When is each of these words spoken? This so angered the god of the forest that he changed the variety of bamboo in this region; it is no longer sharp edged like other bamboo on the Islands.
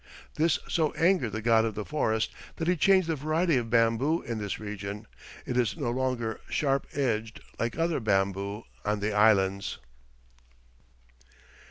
This 0.33 0.57
so 0.67 0.93
angered 0.93 1.31
the 1.31 1.43
god 1.43 1.63
of 1.63 1.75
the 1.75 1.85
forest 1.85 2.31
that 2.55 2.67
he 2.67 2.75
changed 2.75 3.07
the 3.07 3.15
variety 3.15 3.55
of 3.57 3.69
bamboo 3.69 4.23
in 4.23 4.39
this 4.39 4.59
region; 4.59 5.05
it 5.45 5.55
is 5.55 5.77
no 5.77 5.91
longer 5.91 6.41
sharp 6.49 6.87
edged 6.93 7.39
like 7.59 7.77
other 7.77 7.99
bamboo 7.99 8.63
on 8.83 8.99
the 8.99 9.13
Islands. 9.13 9.77